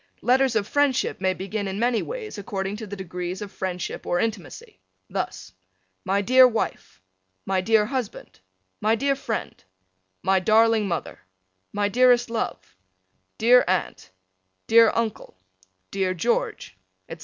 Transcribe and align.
Letters 0.23 0.55
of 0.55 0.67
friendship 0.67 1.21
may 1.21 1.35
begin 1.35 1.67
in 1.67 1.77
many 1.77 2.01
ways 2.01 2.39
according 2.39 2.75
to 2.77 2.87
the 2.87 2.95
degrees 2.95 3.39
of 3.39 3.51
friendship 3.51 4.03
or 4.07 4.19
intimacy. 4.19 4.79
Thus: 5.11 5.53
My 6.05 6.21
dear 6.23 6.47
Wife: 6.47 7.03
My 7.45 7.61
dear 7.61 7.85
Husband: 7.85 8.39
My 8.81 8.95
dear 8.95 9.15
Friend: 9.15 9.63
My 10.23 10.39
darling 10.39 10.87
Mother: 10.87 11.19
My 11.71 11.87
dearest 11.87 12.31
Love: 12.31 12.75
Dear 13.37 13.63
Aunt: 13.67 14.09
Dear 14.65 14.91
Uncle: 14.95 15.37
Dear 15.91 16.15
George: 16.15 16.75
etc. 17.07 17.19